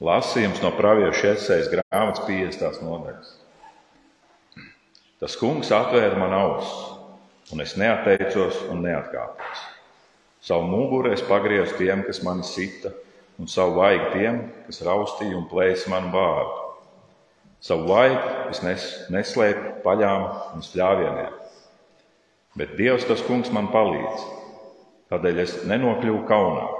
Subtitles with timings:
[0.00, 2.78] Lasījums no pravieša esejas grāmatas 50.
[2.86, 3.34] nodaļas.
[5.20, 6.70] Tas kungs atvēra man ausis,
[7.52, 9.66] un es neatteicos un neatkāpos.
[10.40, 12.94] Savu muguru es pagriezu tiem, kas mani sita,
[13.36, 14.40] un savu vaigu tiem,
[14.70, 16.56] kas raustīja un plēsa manu vārdu.
[17.60, 21.36] Savu vaigu es nes, neslēpu paļām un spļāvieniem.
[22.56, 24.24] Bet Dievs, tas kungs, man palīdz.
[25.12, 26.79] Tādēļ es nenokļuvu kaunā.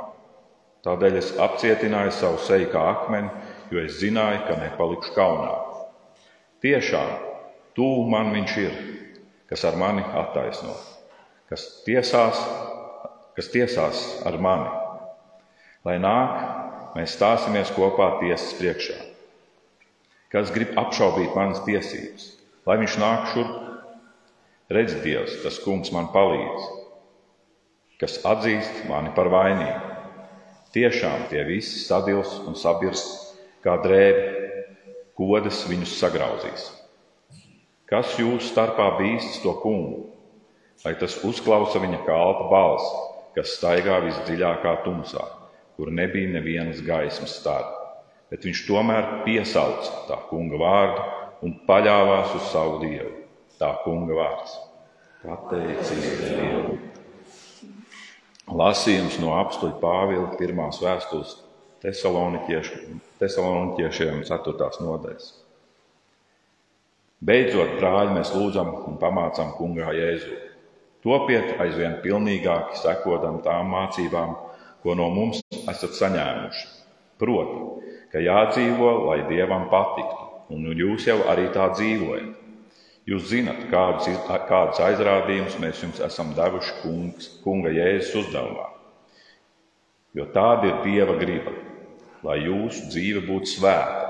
[0.86, 3.28] Tādēļ es apcietināju savu seju kā akmeni,
[3.72, 5.52] jo es zināju, ka nepalikšu kaunā.
[6.64, 7.10] Tiešām,
[7.76, 8.78] tuvu man viņš ir,
[9.50, 10.72] kas ar mani attaisno,
[11.52, 12.40] kas tiesās,
[13.36, 14.72] kas tiesās ar mani.
[15.84, 16.40] Lai nāk,
[16.96, 18.98] mēs stāsimies kopā tiesas priekšā.
[20.32, 22.26] Kas grib apšaubīt manas tiesības,
[22.68, 23.56] lai viņš nāk šurp?
[24.70, 26.66] Redz, Dievs, tas kungs man palīdz,
[27.98, 29.89] kas atzīst mani par vainīgu.
[30.70, 33.02] Tiešām tie visi sadils un sabirs
[33.64, 34.26] kā drēbi,
[35.18, 36.68] kodas viņus sagrauzīs.
[37.90, 40.04] Kas jūsu starpā bīstas to kungu,
[40.84, 42.92] lai tas uzklausa viņa kalpa balsi,
[43.34, 45.24] kas staigā visdziļākā tumsā,
[45.74, 47.74] kur nebija nevienas gaismas stāra.
[48.30, 51.08] Bet viņš tomēr piesauca tā kunga vārdu
[51.46, 53.10] un paļāvās uz savu dievu.
[53.58, 54.54] Tā kunga vārds-
[55.26, 56.89] pateicība Dievam.
[58.50, 61.36] Lasījums no apstuļa Pāvila pirmās vēstules
[61.84, 64.70] Tesaloniķiešiem 4.
[64.82, 65.28] nodaļas.
[67.22, 70.34] Beidzot, brāļi, mēs lūdzam un pamācām kungā Jēzu.
[71.06, 74.34] Topiet aizvien pilnīgāk, sekodam tām mācībām,
[74.82, 75.38] ko no mums
[75.70, 76.66] esat saņēmuši.
[77.22, 80.26] Proti, ka jādzīvo, lai Dievam patiktu,
[80.56, 82.39] un jūs jau arī tā dzīvojat.
[83.08, 84.10] Jūs zinat, kādus,
[84.48, 88.66] kādus aizrādījumus mēs jums esam devuši kungs, kunga Jēzus uzdevumā.
[90.14, 91.54] Jo tāda ir Dieva griba,
[92.26, 94.08] lai jūsu dzīve būtu svēta.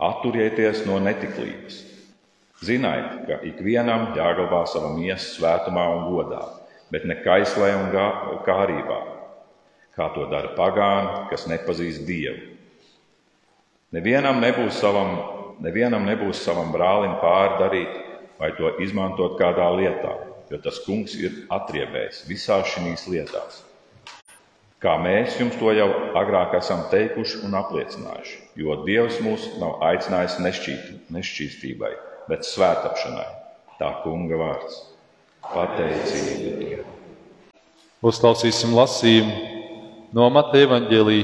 [0.00, 1.82] Atturieties no netiklības.
[2.64, 6.42] Ziniet, ka ikvienam jāglabā sava miesa svētumā un godā,
[6.92, 7.90] bet ne kaislē un
[8.44, 9.00] kārībā,
[9.96, 12.50] kā to dara pagāni, kas nepazīst Dievu.
[13.96, 17.96] Nevienam nebūs savam nevienam nebūs savam brālim pāri darīt
[18.40, 20.14] vai to izmantot kādā lietā,
[20.50, 23.64] jo tas kungs ir atriebējis visās šīs lietās.
[24.80, 30.38] Kā mēs jums to jau agrāk esam teikuši un apliecinājuši, jo Dievs mūs nav aicinājis
[30.40, 31.90] nešķīt, nešķīstībai,
[32.30, 33.28] bet svētāpšanai.
[33.76, 34.80] Tā kunga vārds-
[35.52, 36.96] pateicība Dievam.
[38.00, 39.36] Uzklausīsim lasījumu
[40.16, 41.20] no Mateja Evanģēlī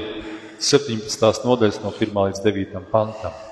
[0.61, 1.49] 17.
[1.49, 3.46] nodaļas no 1 līdz 9 pantam.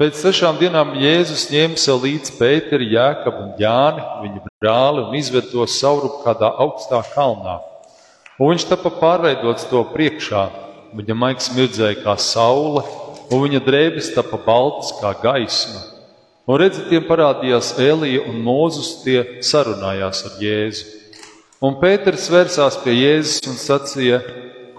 [0.00, 5.50] Pēc sešām dienām Jēzus ņēma sev līdzi Pēteri, Jēkabu un Jāni, viņa brāli, un izved
[5.50, 7.58] to saurup kādā augstā kalnā.
[8.40, 10.46] Un viņš tapa pārveidots to priekšā.
[10.96, 12.86] Viņa maigs mirdzēja kā saule,
[13.28, 15.84] un viņa drēbes tapa baltas kā gaisma.
[16.48, 20.88] Un redziet, tiem parādījās Elija un Mūzus, tie sarunājās ar Jēzu.
[21.60, 24.24] Un Pēters vērsās pie Jēzus un sacīja: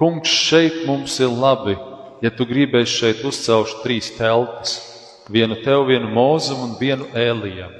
[0.02, 1.78] Kungs, šeit mums ir labi,
[2.22, 4.78] ja tu gribēsi šeit uzcelšu trīs telpas
[5.32, 7.74] vienu tev, vienu mūzum un vienu ēlijam.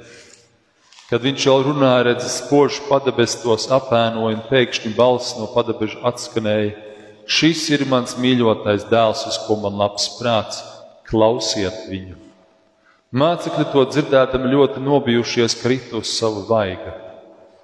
[1.10, 6.72] Kad viņš jau runāja, redzes spožu padebestos apēnoja un pēkšņi balss no padebeža atskanēja:
[7.28, 10.62] Šis ir mans mīļotais dēls, uz ko man labs prāts,
[11.10, 12.16] klausiet viņu!
[13.12, 16.96] Mācekļi to dzirdēdami ļoti nobijušies, krita uz savu vaigu.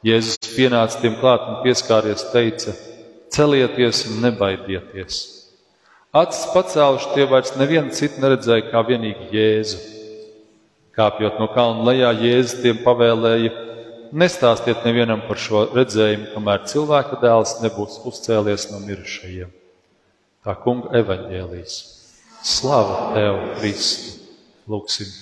[0.05, 2.77] Jēzus pienāca tiem klāt un pieskāries, teica:
[3.33, 5.38] Celieties un nebaidieties!
[6.19, 9.79] Acis pacēluši tie vairs nevienu citu neredzēja kā vienīgi Jēzu.
[10.97, 13.53] Kāpjot no kalna lejā, Jēzus tiem pavēlēja:
[14.19, 19.53] Nestāstiet nevienam par šo redzējumu, kamēr cilvēka dēls nebūs uzcēlies no mirušajiem.
[20.47, 21.77] Tā kunga evaņģēlīs.
[22.49, 24.17] Slava tev, Kristu!
[24.69, 25.13] Lūksim!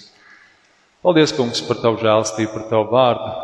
[1.04, 3.34] Paldies, kungs, par tavu žēlstību, par tavu vārdu,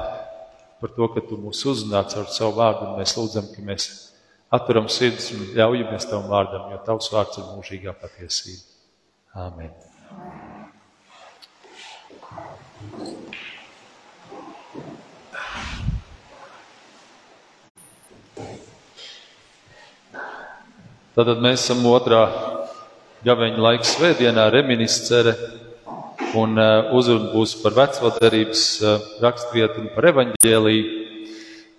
[0.83, 3.91] par to, ka tu mūs uzrunāci ar savu vārdu, un mēs lūdzam, ka mēs
[4.53, 8.69] atveram sirdis un ļaujamies Tavam vārdam, jo Tavs vārds ir mūžīgā patiesība.
[9.33, 9.73] Āmen.
[21.13, 22.23] Tātad mēs esam otrā
[23.25, 25.35] gaveņa laika svētdienā, reminiscere,
[26.41, 31.02] un uh, uzruna būs par vecvadarības uh, raksturvietu un par evaņģēliju.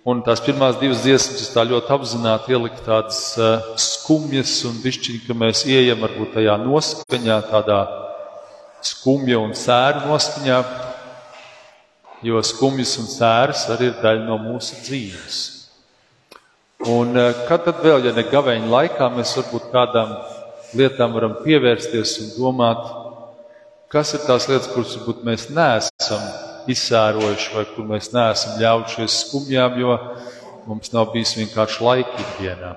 [0.04, 5.22] Un tās pirmās divas dziesmas es tā ļoti apzināti ieliku tādas uh, skumjas un bišķiņi,
[5.24, 7.78] ka mēs ieejam varbūt tajā noskaņā, tādā
[8.84, 10.60] skumja un sēru noskaņā,
[12.28, 15.42] jo skumjas un sēras arī ir daļa no mūsu dzīves.
[16.92, 20.18] Un eh, kad tad vēl, ja ne gaveņa laikā, mēs varbūt kādām
[20.76, 22.82] lietām varam pievērsties un domāt,
[23.88, 26.26] kas ir tās lietas, kuras varbūt mēs neesam
[26.70, 29.98] izsērojuši vai kur mēs neesam ļaujušies skumjām, jo
[30.68, 32.74] mums nav bijis vienkārši laika ikdienā.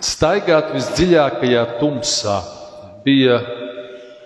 [0.00, 2.38] Staigāt visdziļākajā tumsā
[3.04, 3.36] bija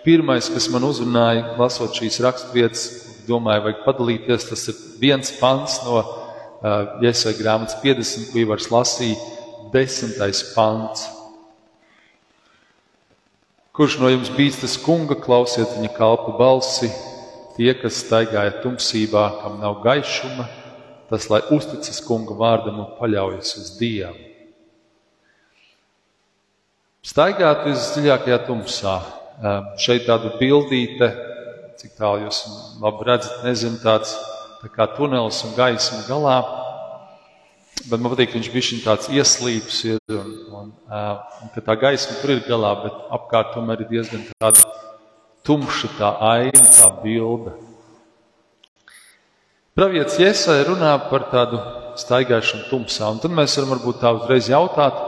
[0.05, 2.85] pirmais, kas man uzrunāja, lasot šīs raksturvietas,
[3.27, 4.47] domāju, vajag padalīties.
[4.51, 9.19] Tas ir viens pants no uh, Iesai grāmatas 50, ko Ivars lasīja,
[9.75, 11.09] desmitais pants.
[13.75, 16.93] Kurš no jums bīst tas kunga, klausiet viņa kalpa balsi,
[17.57, 20.47] tie, kas staigāja tumsībā, kam nav gaišuma,
[21.11, 24.31] tas lai uzticas kunga vārdam un paļaujas uz Dievu.
[27.05, 28.97] Staigāt visdziļākajā tumsā.
[29.83, 31.11] Šeit tāda bildīte
[31.85, 32.39] cik tālu jūs
[32.81, 34.15] labi redzat, nezinu, tāds
[34.63, 36.37] tā kā tunelis un gaisma galā.
[37.85, 42.17] Bet man patīk, ka viņš bija tāds ieslīps, ir, un, un, un ka tā gaisma
[42.21, 44.65] tur ir galā, bet apkārt tomēr ir diezgan tāda
[45.45, 47.53] tumša tā aina, tā bilde.
[49.75, 51.59] Pravietis Iesai runā par tādu
[51.99, 55.01] staigāšanu tumsā, un tad mēs varam varbūt tā uzreiz jautāt,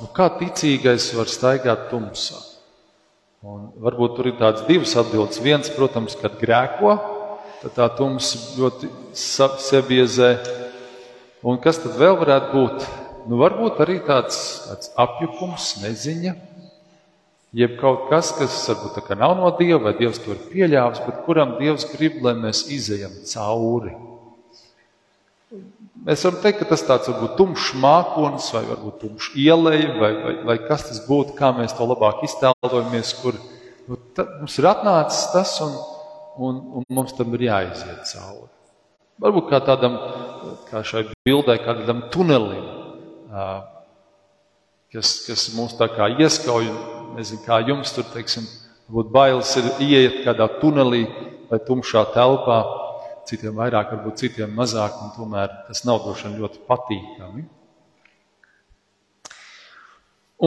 [0.00, 2.38] nu kā ticīgais var staigāt tumsā?
[3.40, 5.40] Un varbūt tur ir tādas divas atbildes.
[5.40, 6.92] Viens, protams, kad grēko,
[7.62, 10.30] tad tā tumsa ļoti sebiezē.
[11.40, 12.88] Un kas tad vēl varētu būt?
[13.30, 16.34] Nu, varbūt arī tāds, tāds apjukums, neziņa,
[17.56, 21.56] jeb kaut kas, kas varbūt nav no Dieva, vai Dievs to ir pieļāvis, bet kuram
[21.60, 23.94] Dievs grib, lai mēs izejam cauri.
[26.04, 30.36] Mēs varam teikt, ka tas tāds varbūt tumšs mākonis, vai varbūt tumšs ielai, vai, vai,
[30.48, 33.36] vai kas tas būtu, kā mēs to labāk iztēlojamies, kur
[33.88, 33.98] nu,
[34.38, 35.76] mums ir atnācis tas, un,
[36.36, 38.48] un, un mums tam ir jāiziet cauri.
[39.20, 39.98] Varbūt kā tādam,
[40.70, 42.64] kā šai bildē, kā tādam tunelim,
[44.94, 46.70] kas, kas mūs tā kā ieskauj,
[47.18, 48.46] nezinu, kā jums tur, teiksim,
[48.88, 51.02] varbūt bailes ir ieiet kādā tunelī
[51.50, 52.60] vai tumšā telpā,
[53.28, 57.44] citiem vairāk, varbūt citiem mazāk, un tomēr tas nav droši vien ļoti patīkami.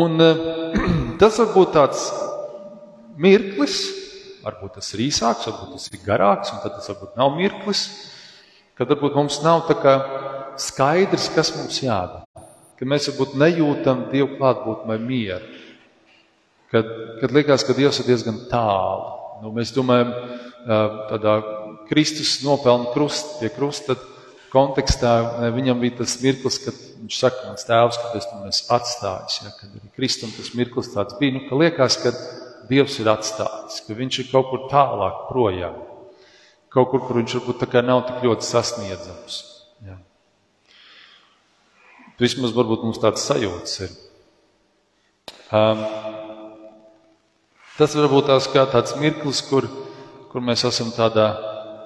[0.01, 0.17] Un
[1.21, 2.07] tas var būt tāds
[3.21, 3.77] mirklis,
[4.41, 7.85] varbūt tas ir īsāks, varbūt tas ir garāks, un tad tas varbūt nav mirklis,
[8.77, 9.95] kad varbūt mums nav tā kā
[10.61, 12.23] skaidrs, kas mums jādara.
[12.79, 15.59] Kad mēs varbūt nejūtam Dievu klātbūtni vai mieru.
[16.73, 16.87] Kad,
[17.21, 19.11] kad liekas, ka Dievs ir diezgan tālu.
[19.43, 20.09] Nu, mēs domājam,
[21.11, 21.35] tādā
[21.89, 23.97] Kristus nopelna krustu pie krusta,
[24.53, 25.13] kontekstā
[25.53, 29.39] viņam bija tas mirklis, kad viņš saka, mans tēvs, kad es to esmu atstājis.
[29.43, 32.13] Ja, kad arī Kristum tas mirklis tāds bija, nu, ka liekas, ka
[32.69, 35.75] Dievs ir atstājis, ka viņš ir kaut kur tālāk projām.
[36.73, 39.35] Kaut kur, kur viņš varbūt tā nav tik ļoti sasniedzams.
[39.85, 39.99] Ja.
[42.21, 43.93] Vismaz varbūt mums tāds sajūts ir.
[45.53, 45.83] Um,
[47.77, 49.69] tas varbūt tās kā tāds mirklis, kur,
[50.31, 51.27] kur mēs esam tādā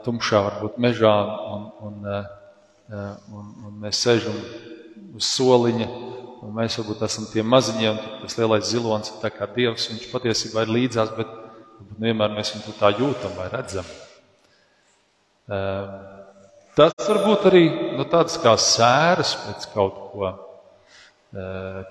[0.07, 1.13] tumšā, varbūt mežā,
[1.51, 4.39] un, un, eh, un, un mēs sēžam
[5.17, 5.91] uz soliņa.
[6.47, 9.89] Un mēs varbūt esam tie maziņie, un tas lielais zilonis ir kā dievs.
[9.91, 11.31] Viņš patiesībā ir līdzās, bet
[11.99, 13.97] vienmēr mēs viņu tā jūtam vai redzam.
[15.47, 15.87] Eh,
[16.75, 17.63] tas var būt arī
[17.95, 20.33] nu, tādas kā sēras pēc kaut ko.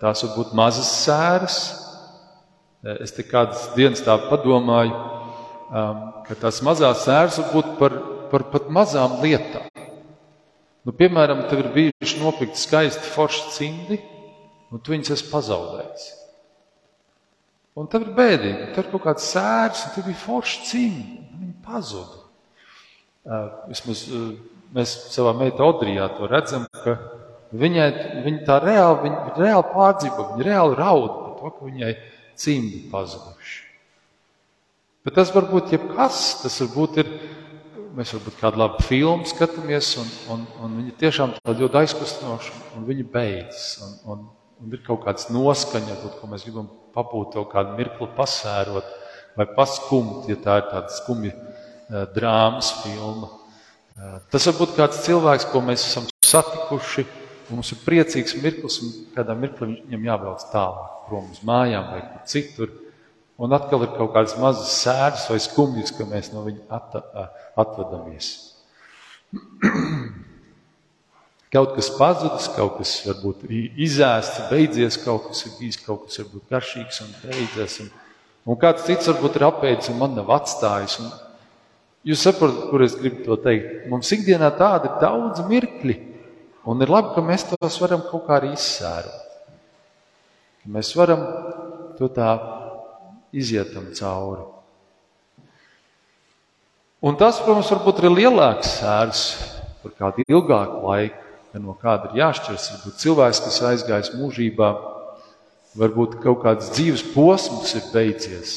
[0.00, 1.56] Tās var būt mazas sēras.
[3.04, 4.94] Es te kādas dienas tā padomāju,
[6.26, 7.96] ka tās mazās sēras var būt par,
[8.32, 9.66] par pat mazām lietām.
[10.86, 13.98] Nu, piemēram, tev ir bijuši nopirkti skaisti forši cimdi,
[14.70, 16.04] un tu viņus esi pazaudējis.
[17.76, 21.42] Un tev ir bēdīgi, tev ir kaut kāds sērs, un tev bija forši cimdi, un
[21.42, 22.25] viņi pazuda.
[23.66, 24.06] Vismaz
[24.76, 26.97] mēs savā meitā Odrijā to redzam, ka
[27.56, 27.88] viņai
[28.25, 31.95] viņa tā reāli, viņa reāli pārdzīvo, viņa reāli raud par to, ka viņai
[32.38, 33.66] cimdi pazuduši.
[35.06, 36.23] Bet tas var būt jebkas.
[36.42, 37.11] Tas varbūt ir.
[37.97, 43.06] Mēs varbūt kādu labu filmu skatāmies, un, un, un viņi tiešām ļoti aizkustinoši, un viņi
[43.09, 43.71] beidzas.
[43.87, 44.26] Un, un,
[44.61, 48.90] un ir kaut kāds noskaņa, varbūt, ko mēs gribam papūt, to kādu mirkli pasērot
[49.38, 51.33] vai paskumt, ja tā ir tāda skumja
[52.16, 53.30] drāmas filma.
[53.96, 57.06] Uh, tas var būt kāds cilvēks, ko mēs esam satikuši,
[57.52, 62.26] mums ir priecīgs mirklis, un kādā mirklī viņam jābrauc tālāk, prom uz mājām vai kur
[62.28, 62.74] citur.
[63.36, 66.94] Un atkal ir kaut kādas mazas sēras vai skumjas, ka mēs no viņa at,
[67.64, 68.30] atvadamies.
[71.54, 73.44] Kaut kas pazudis, kaut kas varbūt
[73.80, 77.76] izēsts, beidzies, kaut kas ir bijis, kaut kas varbūt garšīgs un beidzies.
[77.84, 77.92] Un,
[78.50, 80.98] un kāds cits varbūt ir apēdis un man nav atstājis.
[81.00, 81.12] Un,
[82.06, 83.88] Jūs saprotat, kur es gribu to teikt?
[83.90, 85.96] Mums ikdienā tādi ir daudz mirkļi,
[86.70, 89.25] un ir labi, ka mēs tos varam kaut kā arī izsērot.
[90.70, 91.25] Mēs varam
[91.98, 92.30] to tā
[93.34, 94.46] izietam cauri.
[97.06, 99.25] Un tas, protams, varbūt ir lielāks sērs
[99.82, 101.20] par kādu ilgāku laiku,
[101.52, 102.70] ka no kāda ir jāšķiras.
[102.72, 104.70] Varbūt cilvēks, kas aizgājis mūžībā,
[105.78, 108.56] varbūt kaut kāds dzīves posms ir beidzies.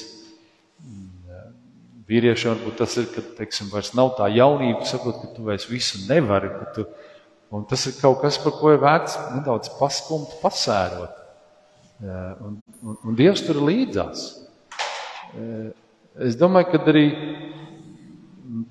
[2.09, 6.01] Vīriešiem varbūt tas ir, ka teiksim, vairs nav tā jaunība, saprot, ka tu vairs visu
[6.07, 6.49] nevari.
[6.73, 6.85] Tu,
[7.53, 11.19] un tas ir kaut kas, par ko ir vērts nedaudz paskumt, pasērot.
[12.01, 14.25] Un, un, un Dievs tur līdzās.
[16.19, 17.05] Es domāju, ka arī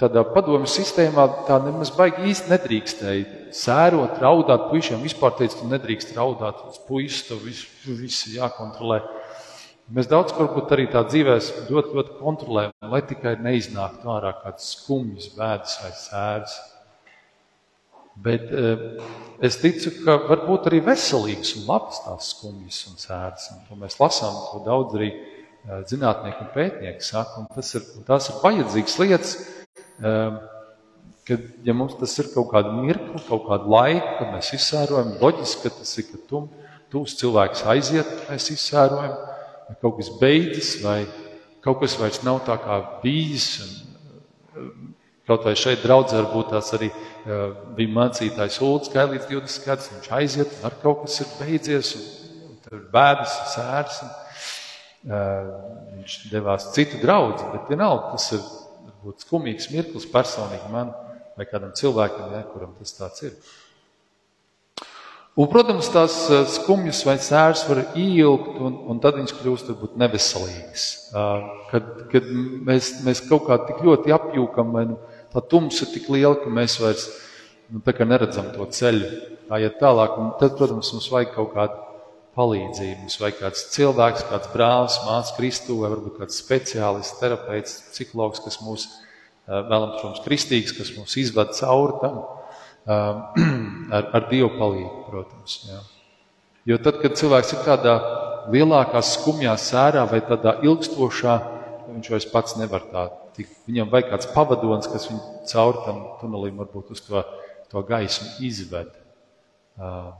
[0.00, 4.66] tādā padomju sistēmā tā nemaz baigi īsti nedrīkstēja sērot, raudāt.
[4.72, 9.00] Puisiem vispār teica, tu nedrīkst raudāt, tas puisis, tev viss, viss jākontrolē.
[9.88, 11.38] Mēs daudz varbūt arī tā dzīvē
[11.70, 16.56] ļoti, ļoti kontrolējam, lai tikai neiznāktu ārā kāds skumjas, bēdas vai sērs.
[18.20, 18.82] Bet eh,
[19.48, 22.98] es ticu, ka var būt arī veselīgas un labas tās skumjas un.
[22.98, 27.40] Un to mēs lasām, to daudz arī eh, zinātnieki un pētnieki saka.
[27.40, 29.32] Un tas ir, tās ir vajadzīgas lietas,
[30.02, 30.36] eh,
[31.30, 35.16] kad ja mums tas ir kaut kāda mirkli, kaut kāda laika, kad mēs izsērojam.
[35.24, 36.44] Loģiski, ka tas ir, ka tu,
[36.92, 39.16] tūs cilvēks aiziet, mēs izsērojam
[39.68, 41.02] vai kaut kas beidzas, vai
[41.64, 43.48] kaut kas vairs nav tā kā bijis.
[44.58, 44.94] Un,
[45.28, 46.88] kaut vai šeit draudzē varbūt tās arī
[47.76, 51.90] bija mācītājs Ulds, kā līdz 20 gadus viņš aiziet, un ar kaut kas ir beidzies,
[51.98, 52.06] un,
[52.48, 54.00] un tur ir bēdas, sērs.
[54.06, 54.14] Un,
[55.12, 55.52] uh,
[55.98, 58.42] viņš devās citu draugu, bet vienalga tas ir
[58.88, 60.94] varbūt skumīgs mirklis personīgi man
[61.38, 63.36] vai kādam cilvēkam, ja, kuram tas tāds ir.
[65.38, 69.94] Un, protams, tās eh, skumjas vai sērs var ieilgt, un, un tad viņas kļūst varbūt
[70.02, 70.86] neveselīgas.
[71.70, 72.30] Kad, kad
[72.66, 74.96] mēs, mēs kaut kā tik ļoti apjūkam, vai nu,
[75.30, 77.06] tā tumsa ir tik liela, ka mēs vairs
[77.70, 79.12] nu, neredzam to ceļu,
[79.46, 80.16] kā iet tālāk.
[80.18, 81.78] Un tad, protams, mums vajag kaut kādu
[82.38, 83.04] palīdzību.
[83.04, 88.58] Mums vajag kāds cilvēks, kāds brālis, māsas Kristu, vai varbūt kāds speciālists, terapeits, psihologs, kas
[88.64, 88.88] mūs
[89.46, 92.20] vēlams, protams, kristīgs, kas mūs izvada cauri tam.
[93.96, 95.58] ar, ar Dievu palīdzību, protams.
[95.68, 95.80] Jā.
[96.68, 97.94] Jo tad, kad cilvēks ir tādā
[98.52, 101.36] lielākā skumjā sērā vai tādā ilgstošā,
[101.88, 103.54] viņš vairs pats nevar tā tikt.
[103.68, 107.22] Viņam vajag kāds pavadonis, kas viņu caur tam tunelim varbūt uz to,
[107.72, 108.90] to gaismu izved.
[109.78, 110.10] Uh,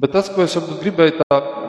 [0.00, 1.24] bet tas, ko es gribēju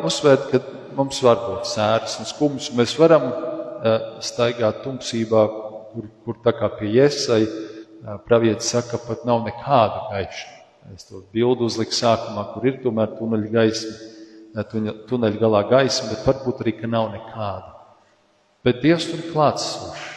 [0.07, 0.63] uzsvērt, ka
[0.97, 5.43] mums var būt sēras un skumjas, un mēs varam uh, staigāt tumsībā,
[5.91, 7.68] kur, kur tā kā pie iesaistīšanās
[8.27, 10.55] pravietis saka, ka pat nav nekāda gaiša.
[10.95, 14.63] Es to bildu uzliku sākumā, kur ir tomēr tuneļa gaisma,
[15.09, 17.75] tuneļa galā gaisma, bet varbūt arī, ka nav nekāda.
[18.65, 20.07] Bet Dievs tur klātsošs.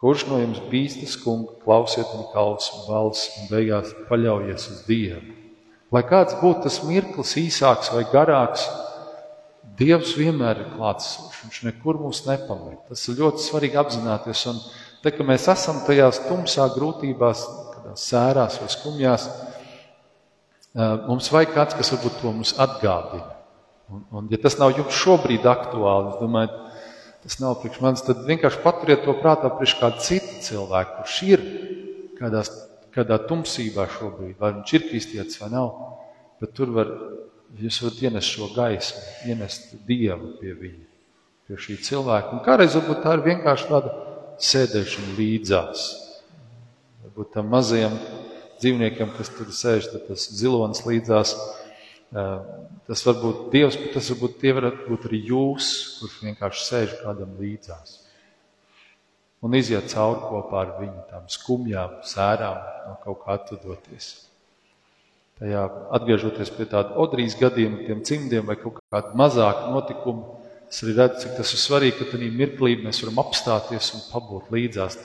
[0.00, 5.34] Kurš no jums bīstas, kunga, klausiet viņa klausu balsi un beigās paļaujies uz Dievu?
[5.92, 8.64] Lai kāds būtu tas mirklis īsāks vai garāks,
[9.80, 11.42] Dievs vienmēr ir klātsošs.
[11.44, 12.80] Viņš nekur mūs nepaliek.
[12.88, 14.42] Tas ir ļoti svarīgi apzināties.
[14.50, 14.58] Un
[15.00, 17.46] Tad, kad mēs esam tajās tumsā grūtībās,
[17.96, 19.22] sērās vai skumjās,
[21.06, 23.30] mums vajag kāds, kas varbūt to mums atgādina.
[23.90, 26.58] Un, un, ja tas nav jums šobrīd aktuāli, es domāju,
[27.24, 31.46] tas nav priekš manis, tad vienkārši paturiet to prātā priekš kādu citu cilvēku, kurš ir
[32.20, 32.52] kādās,
[32.94, 35.72] kādā tumsībā šobrīd, vai viņš ir kristietis vai nav.
[36.44, 36.92] Bet tur var,
[37.56, 39.02] jūs varat ienest šo gaismu,
[39.32, 40.86] ienest dievu pie viņa,
[41.48, 42.36] pie šī cilvēka.
[42.36, 43.96] Un kādreiz varbūt tā ir vienkārši tāda
[44.44, 45.86] sēdēšanu līdzās.
[47.04, 47.96] Varbūt tam mazajam
[48.60, 51.34] dzīvniekam, kas tur sēž, tas zilonis līdzās.
[52.10, 55.68] Tas var būt Dievs, bet tas varbūt tie varat būt arī jūs,
[56.00, 58.00] kurš vienkārši sēž kādam līdzās.
[59.40, 64.10] Un iziet cauri kopā ar viņu tām skumjām, sērām, no kaut kā atvadoties.
[65.40, 65.62] Tajā
[65.96, 70.39] atgriežoties pie tāda odrīs gadījuma, tiem cimdiem vai kaut kāda mazāka notikuma,
[70.70, 74.52] Es arī redzu, cik tas ir svarīgi, ka tajā mirklī mēs varam apstāties un pabūt
[74.54, 74.96] līdzās,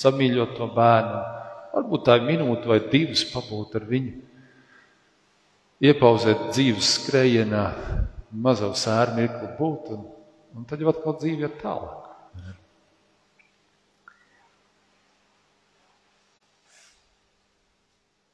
[0.00, 1.18] samīļot to bērnu.
[1.74, 4.14] Varbūt tā ir minūte vai divas pabūt ar viņu.
[5.84, 7.64] Iepauzēt dzīves skrējienā,
[8.32, 10.06] mazo sēru mirkli būt, un,
[10.56, 12.00] un tad jau atkal dzīve ir tālāk.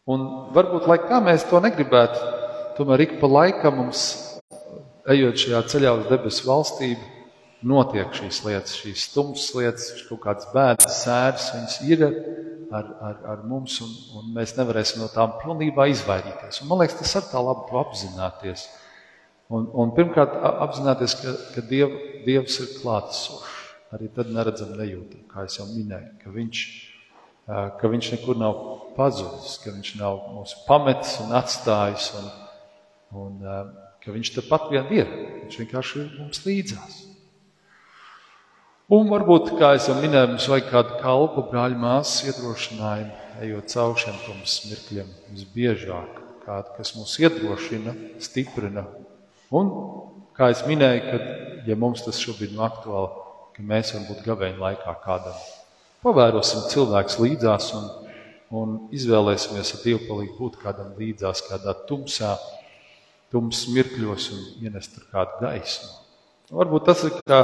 [0.07, 0.23] Un
[0.55, 2.31] varbūt, lai kā mēs to negribētu,
[2.79, 4.07] tomēr ik pa laikam mums
[5.15, 7.13] ejot šajā ceļā uz debesu valstību,
[7.67, 13.45] notiek šīs lietas, šīs stumjas lietas, kaut kādas bēdas, sēras, viņas ir ar, ar, ar
[13.49, 16.63] mums, un, un mēs nevarēsim no tām pilnībā izvairīties.
[16.63, 18.69] Un, man liekas, tas ir tā labi apzināties.
[19.55, 20.35] Un, un pirmkārt,
[20.67, 21.95] apzināties, ka, ka diev,
[22.27, 23.57] Dievs ir klātesošs
[23.95, 26.63] arī tad neredzam, nejūtam, kā jau minēju, ka viņš,
[27.81, 28.59] ka viņš nekur nav
[28.97, 32.31] pazudis, ka viņš nav mūs pametis un atstājis, un,
[33.23, 33.47] un
[34.07, 35.11] ka viņš tepat vien ir.
[35.43, 37.03] Viņš vienkārši ir mums līdzās.
[38.87, 44.21] Un varbūt, kā jau minēju, mums vajag kādu kalpu, brāļu māsas iedrošinājumu, ejot cauri šiem
[44.71, 46.21] mirkļiem visbiežāk.
[46.45, 48.85] Kādu, kas mūs iedrošina, stiprina.
[49.51, 49.73] Un,
[50.39, 51.27] kā jau minēju, kad,
[51.67, 55.43] ja mums tas šobrīd nav aktuāli, ka mēs varam būt gavēņa laikā kādam.
[56.07, 57.91] Pavērosim cilvēks līdzās un,
[58.55, 62.37] un izvēlēsimies ar Dievu palīdzību būt kādam līdzās, kādā tumsā,
[63.35, 65.91] tums mirkļos un ienest tur kādu gaismu.
[66.55, 67.41] Varbūt tas ir kā,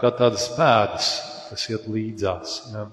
[0.00, 1.10] kā tādas pēdas,
[1.48, 2.56] kas iet līdzās.
[2.74, 2.86] Ja.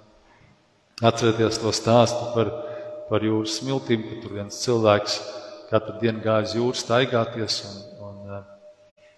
[1.09, 2.49] Atcerieties to stāstu par,
[3.09, 5.19] par jūras smiltīm, ka tur viens cilvēks
[5.69, 8.41] katru dienu gāja uz jūru staigāties un, un,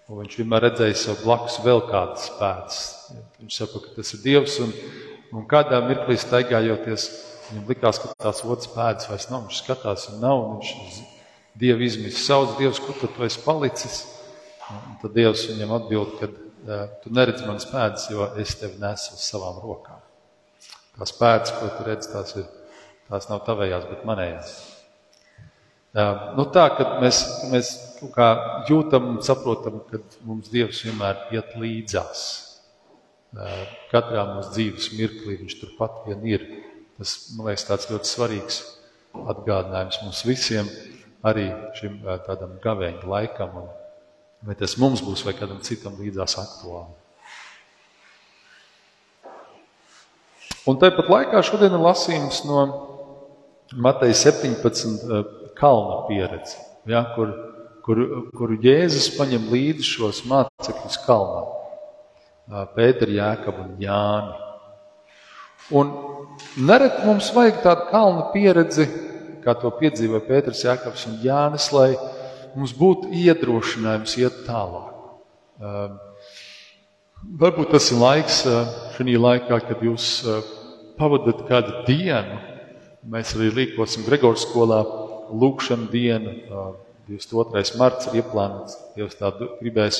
[0.10, 2.84] un viņš vienmēr redzēja sev blakus vēl kādas pēdas.
[3.40, 4.60] Viņš saprata, ka tas ir Dievs.
[4.64, 4.72] Un,
[5.36, 7.10] un kādā mirklī staigājoties,
[7.50, 9.48] viņam likās, ka tās otras pēdas vairs nav.
[9.48, 10.46] Viņš skatās, un nav.
[10.46, 11.04] Un viņš
[11.60, 14.02] Dievu izmisīs, sauc Dievs, kur tu esi palicis.
[14.72, 16.30] Un tad Dievs viņam atbild, ka
[17.04, 20.02] tu neredzi manas pēdas, jo es tevi nesu uz savām rokām.
[20.96, 22.48] Tās pēdas, ko tu redzi, tās, ir,
[23.10, 24.56] tās nav tavējās, bet manējās.
[26.36, 27.22] Nu, tā, kad mēs,
[27.52, 27.70] mēs
[28.68, 32.24] jūtam un saprotam, ka mums Dievs vienmēr iet līdzās.
[33.92, 36.44] Katrā mūsu dzīves mirklī viņš turpat vien ir.
[36.96, 38.60] Tas, man liekas, tāds ļoti svarīgs
[39.16, 40.68] atgādinājums mums visiem,
[41.25, 41.48] arī
[41.79, 43.72] šim tādam gavēņa laikam, un
[44.46, 46.94] vai tas mums būs vai kādam citam līdzās aktuāli.
[50.65, 52.62] Un tāpat laikā šodien ir lasījums no
[53.74, 56.58] Mateja 17 kalna pieredzi,
[56.89, 57.34] ja, kur,
[57.86, 58.01] kur,
[58.38, 61.46] kur Jēzus paņem līdzi šos mācekļus kalnā.
[62.75, 64.36] Pēteru, Jēkabu un Jāni.
[65.74, 65.94] Un
[66.62, 68.86] nereti mums vajag tādu kalnu pieredzi,
[69.46, 71.94] kā to piedzīvoja Pēters, Jēkabs un Jānis, lai
[72.56, 74.92] mums būtu iedrošinājums iet tālāk.
[77.40, 78.42] Varbūt tas ir laiks
[78.98, 80.10] šī laikā, kad jūs
[81.00, 82.42] pavadat kādu dienu.
[83.05, 84.81] Mēs arī rīkosim Gregors skolā
[85.29, 86.36] lūkšanu dienu.
[87.05, 87.77] 22.
[87.77, 89.29] marts ir ieplānots, Dievs tā
[89.60, 90.00] gribēs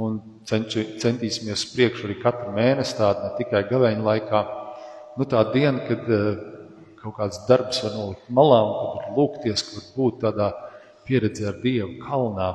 [0.00, 0.14] un
[0.48, 4.40] cenči, centīsimies priekšu arī katru mēnesi, tādu ne tikai gavēņa laikā.
[5.20, 6.08] Nu, tā diena, kad
[7.02, 10.48] kaut kāds darbs var nolikt malā un kad var lūgties, ka var būt tādā
[11.08, 12.50] pieredzē ar Dievu kalnā.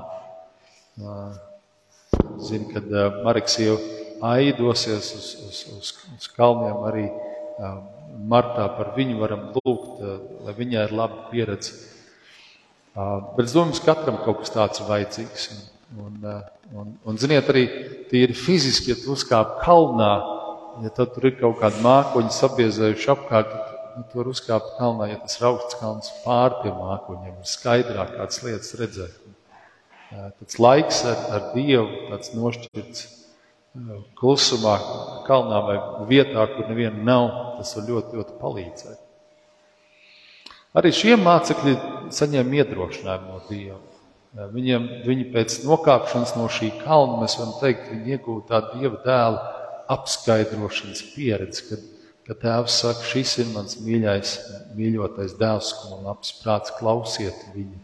[2.45, 2.89] Zinu, kad
[3.25, 3.77] Mareks jau
[4.25, 7.05] aidosies uz, uz, uz, uz kalniem arī
[8.31, 10.03] martā par viņu varam lūgt,
[10.45, 11.75] lai viņai ir laba pieredze.
[12.95, 15.49] Bet es domāju, ka katram kaut kas tāds ir vajadzīgs.
[15.99, 16.21] Un,
[16.73, 17.67] Un, un, ziniet, arī
[18.09, 20.13] tīri fiziski, ja tu uzkāp kalnā,
[20.81, 25.19] ja tad tur ir kaut kāda mākoņa sabiezējuši apkārt, tad nu, tur uzkāpt kalnā, ja
[25.21, 29.21] tas ir augsts kalns pār pie mākoņiem, ir skaidrāk kādas lietas redzēt.
[30.11, 33.07] Tāds laiks ar, ar Dievu, tāds nošķirts
[34.19, 34.75] klusumā,
[35.27, 37.25] kalnā vai vietā, kur neviena nav,
[37.57, 39.01] tas var ļoti, ļoti palīdzēt.
[40.75, 41.75] Arī šie mācekļi
[42.15, 43.81] saņēma iedrošinājumu no Dieva.
[44.51, 49.43] Viņiem, viņi pēc nokāpšanas no šī kalna, mēs varam teikt, viņi iegūta tādu dieva dēla
[49.95, 51.85] apskaidrošanas pieredzi, kad,
[52.25, 54.35] kad tēvs saka, šis ir mans mīļais,
[54.77, 57.81] mīļotais dēls, ko man labs prāts klausiet viņu.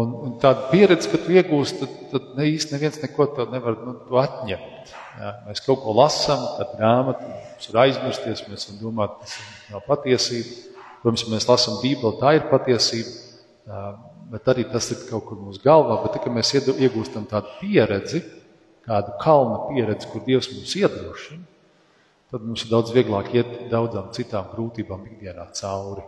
[0.00, 3.78] Un, un tāda pieredze, kad tu iegūsti, tad, tad ne īsti neviens neko tādu nevar
[3.82, 4.92] nu, atņemt.
[5.18, 5.32] Ja?
[5.48, 9.34] Mēs kaut ko lasām, tad grāmata mums ir aizmirsties, mēs varam domāt, tas
[9.72, 10.78] nav patiesība.
[11.00, 13.90] Protams, mēs lasām Bībeli, tā ir patiesība
[14.30, 16.00] bet arī tas ir kaut kur mūsu galvā.
[16.04, 18.22] Bet, kad mēs iegūstam tādu pieredzi,
[18.86, 21.42] kādu kalna pieredzi, kur Dievs mums iedrošina,
[22.30, 26.04] tad mums ir daudz vieglāk iet daudzām citām grūtībām ikdienā cauri.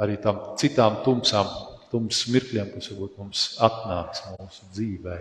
[0.00, 1.50] Arī tām citām tumsām,
[1.90, 5.18] tumsas mirkļiem, kas varbūt mums atnāks mūsu dzīvē.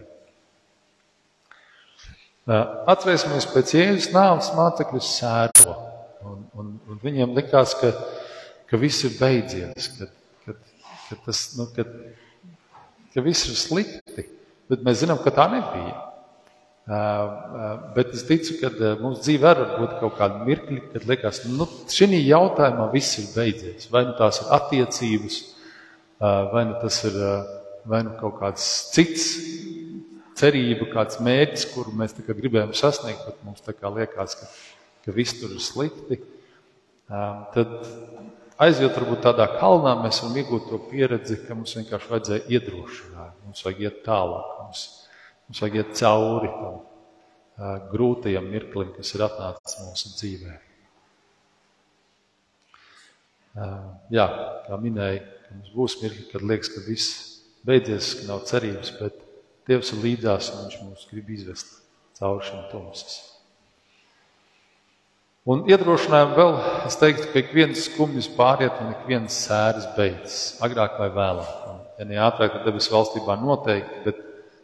[2.50, 5.76] Atcerēsimies, pēc Jēzus nāves mācekļi sēro.
[6.30, 7.94] Un, un, un viņiem likās, ka,
[8.68, 10.10] ka viss ir beidzies, ka
[11.10, 11.86] ka, tas, nu, ka,
[13.14, 14.26] ka viss ir slikti,
[14.70, 15.96] bet mēs zinām, ka tā nebija.
[16.90, 21.68] Bet es ticu, ka uh, mums dzīvē var būt kaut kāda mirkļa, kad liekas, nu,
[21.94, 23.92] šī jautājumā viss ir beidzies.
[23.94, 27.20] Vai nu tās ir attiecības, uh, vai nu tas ir
[27.90, 29.30] vai nu kaut kāds cits
[30.40, 34.50] cerība, kāds mērķis, kuru mēs gribējām sasniegt, bet mums liekas, ka,
[35.06, 36.20] ka viss tur ir slikti.
[37.10, 37.74] Tad
[38.62, 43.66] aiziet varbūt tādā kalnā, mēs varam iegūt to pieredzi, ka mums vienkārši vajadzēja iedrošināt, mums
[43.66, 44.86] vajag iet tālāk, mums,
[45.50, 46.80] mums vajag iet cauri tam,
[47.92, 50.58] grūtajam mirklim, kas ir atnācis mūsu dzīvē.
[54.14, 54.28] Jā,
[54.68, 57.18] kā minēja, mums būs mirkli, kad liekas, ka viss
[57.66, 59.26] beidzies, ka nav cerības, bet
[59.70, 61.76] Dievs ir līdzās un Viņš mūs grib izvest
[62.18, 63.18] cauri šim tumsas.
[65.50, 66.56] Un iedrošinājumu vēl,
[66.90, 71.54] es teiktu, ka ik viens skumjas pāriet un ik viens sēras beidzas, agrāk vai vēlāk.
[71.70, 74.20] Un, ja ne ātrāk, tad debesu valstībā noteikti, bet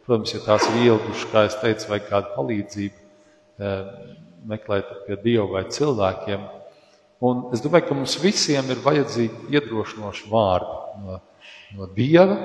[0.06, 3.00] Protams, ja tās ir ielgušas, kā es teicu, vai kāda palīdzība,
[3.58, 3.88] eh,
[4.46, 6.44] meklēt pie Dieva vai cilvēkiem.
[7.26, 11.18] Un es domāju, ka mums visiem ir vajadzīgi iedrošinoši vārdi no,
[11.74, 12.36] no Dieva,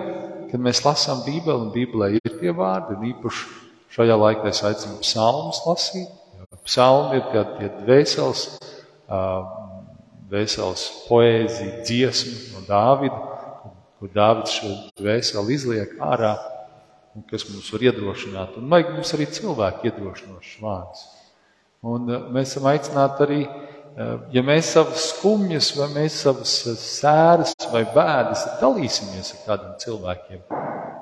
[0.50, 3.45] kad mēs lasām Bībeli, un Bībelē ir tie vārdi, un īpaši
[3.93, 6.10] šajā laikā es aicinu psalmus lasīt.
[6.65, 8.41] Psalmi ir tie, tie dvēseles,
[10.32, 13.21] dvēseles poēzija, dziesma no Dāvida,
[14.00, 16.34] kur Dāvids šo dvēseli izliek ārā
[17.15, 18.56] un kas mums var iedrošināt.
[18.60, 21.04] Un vajag mums arī cilvēku iedrošinošs vārds.
[21.82, 26.78] Un eh, mēs esam aicināti arī, eh, ja mēs savas skumjas, vai mēs savas eh,
[26.78, 30.43] sēras vai bēdas dalīsimies ar kādiem cilvēkiem,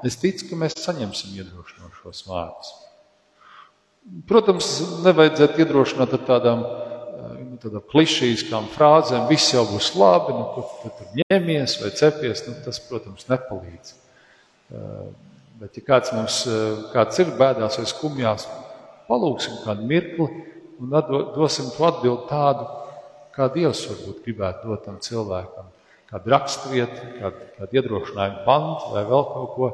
[0.08, 2.76] es ticu, ka mēs saņemsim iedrošinošos vārdus.
[4.30, 4.70] Protams,
[5.04, 6.62] nevajadzētu iedrošināt ar tādām,
[7.60, 12.56] tādām klišīskām frāzēm, viss jau būs labi, nu, kur tu tur ņemies vai cepies, nu,
[12.64, 13.92] tas, protams, nepalīdz.
[15.60, 18.46] Bet, ja kāds mums eh, kāds ir bēdās vai skumjās,
[19.10, 20.28] palūksim kādu mirkli
[20.80, 20.94] un
[21.36, 22.68] dosim to atbildi tādu,
[23.36, 25.68] kā Dievs varbūt gribētu dot tam cilvēkam.
[26.10, 29.70] Kādu raksturvietu, kādu, kādu iedrošinājumu pantu vai vēl kaut ko,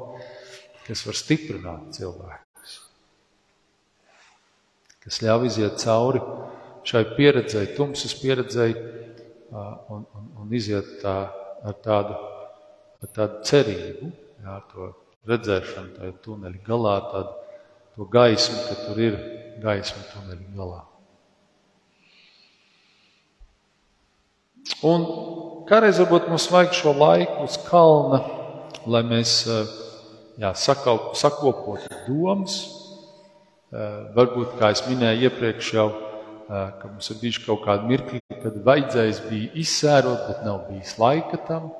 [0.87, 2.75] kas var stiprināt cilvēkus.
[5.05, 6.21] Kas ļauj iziet cauri
[6.85, 8.75] šai pieredzēji, tumsas pieredzēji
[9.53, 11.15] un, un, un iziet tā,
[11.61, 12.17] ar, tādu,
[13.05, 14.91] ar tādu cerību, jā, ar to
[15.29, 17.31] redzēšanu tajā tuneļa galā, tad
[17.95, 19.17] to gaismu, ka tur ir
[19.63, 20.81] gaisma tuneļa galā.
[24.85, 25.05] Un
[25.69, 28.21] kādreiz varbūt mums vajag šo laiku uz kalna,
[28.89, 29.37] lai mēs
[30.41, 32.57] jā, sakau, sakopotu domas.
[34.15, 35.87] Varbūt, kā es minēju iepriekš, jau
[36.47, 41.39] ka mums ir bijuši kaut kādi mirkļi, kad vajadzējis bija izsērot, bet nav bijis laika
[41.47, 41.71] tam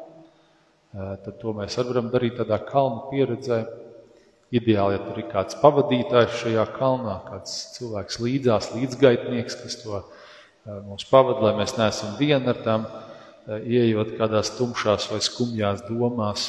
[0.96, 3.66] tad to mēs arī varam darīt tādā kalnu pieredzē.
[4.56, 10.04] Ideāli, ja tur ir kāds pavadītājs šajā kalnā, kāds cilvēks līdzās, līdzgaitnieks, kas to
[10.86, 12.86] mums pavada, lai mēs neesam vieni ar tām,
[13.50, 16.46] ieejot kādās tumšās vai skumjās domās.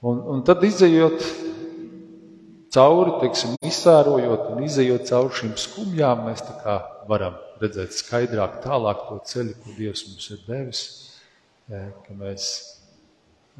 [0.00, 1.22] Un, un tad izējot
[2.72, 6.44] cauri, teiksim, izsērojot un izējot cauri šīm skumjām, mēs
[7.08, 10.84] varam redzēt skaidrāk tālāk to ceļu, ko Dievs mums ir devis,
[11.68, 12.50] ka mēs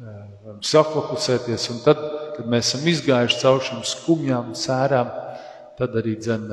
[0.01, 1.67] varam safokusēties.
[1.73, 2.01] Un tad,
[2.35, 5.09] kad mēs esam izgājuši cauri šīm skumjām, sērām,
[5.79, 6.47] tad arī dzen,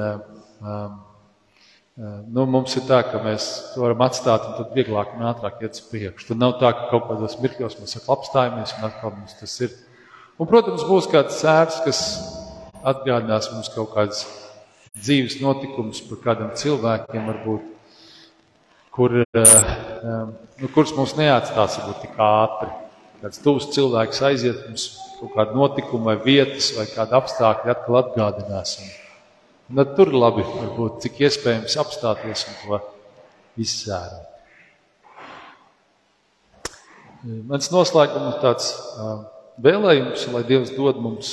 [1.98, 5.78] nu, mums ir tā, ka mēs to varam atstāt un tad vieglāk un ātrāk iet
[5.78, 6.32] uz priekšu.
[6.32, 9.72] Tad nav tā, ka kaut kādos mirkļos mēs apstājamies un atkal mums tas ir.
[10.38, 12.02] Un, protams, būs kāds sērs, kas
[12.86, 14.22] atgādinās mums kaut kādas
[14.98, 17.64] dzīves notikumus par kādiem cilvēkiem, varbūt,
[18.94, 22.70] kur, nu, kurus mums neatstās varbūt tik ātri
[23.22, 28.76] kāds tuvs cilvēks aiziet mums kaut kādu notikumu vai vietas vai kādu apstākļu atkal atgādinās.
[28.82, 32.80] Un, tad tur labi varbūt cik iespējams apstāties un to
[33.64, 34.24] izsērot.
[37.50, 38.68] Mans noslēgums tāds
[39.58, 41.32] vēlējums, lai Dievs dod mums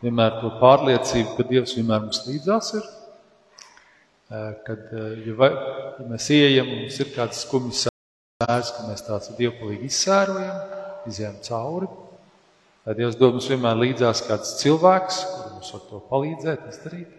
[0.00, 2.88] vienmēr to pārliecību, ka Dievs vienmēr mums līdzās ir.
[4.64, 7.86] Kad ja, vai, ja mēs ieejam mums ir kāds skumjas
[8.48, 10.60] sērs, ka mēs tāds dievpalīgi izsērojam,
[11.08, 11.88] izējām cauri.
[12.86, 17.10] Lai Dievs dod mums vienmēr līdzās kāds cilvēks, kurš mums var to palīdzēt, izdarīt.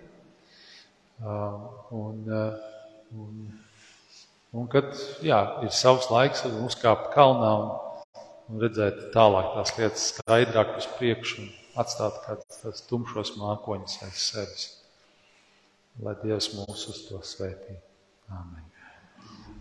[1.99, 2.23] Un,
[3.13, 3.35] un,
[4.55, 4.89] un kad
[5.25, 7.69] jā, ir savs laiks, tad uzkāpt kalnā un,
[8.49, 11.51] un redzēt tālāk tās lietas skaidrāk uz priekšu un
[11.83, 14.65] atstāt kādus tumšos mākoņus aiz sevis.
[16.01, 17.77] Lai Dievs mūs uz to svētī.
[18.31, 18.68] Āmen.